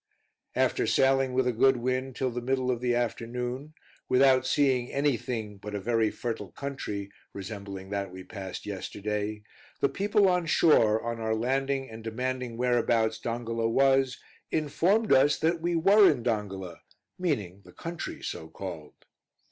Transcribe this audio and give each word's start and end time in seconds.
After 0.55 0.87
sailing 0.87 1.33
with 1.33 1.45
a 1.45 1.51
good 1.53 1.77
wind 1.77 2.15
till 2.15 2.31
the 2.31 2.41
middle 2.41 2.71
of 2.71 2.81
the 2.81 2.95
afternoon, 2.95 3.75
without 4.09 4.47
seeing 4.47 4.91
any 4.91 5.15
thing 5.15 5.57
but 5.57 5.75
a 5.75 5.79
very 5.79 6.09
fertile 6.09 6.51
country, 6.53 7.11
resembling 7.33 7.91
that 7.91 8.11
we 8.11 8.23
passed 8.23 8.65
yesterday, 8.65 9.43
the 9.79 9.89
people 9.89 10.27
on 10.27 10.47
shore, 10.47 11.03
on 11.03 11.19
our 11.19 11.35
landing 11.35 11.87
and 11.87 12.03
demanding 12.03 12.57
whereabouts 12.57 13.19
Dongola 13.19 13.69
was, 13.69 14.17
informed 14.49 15.11
us 15.13 15.37
that 15.37 15.61
we 15.61 15.75
were 15.75 16.09
in 16.09 16.23
Dongola, 16.23 16.79
meaning 17.19 17.61
the 17.63 17.71
country 17.71 18.23
so 18.23 18.47
called. 18.47 18.95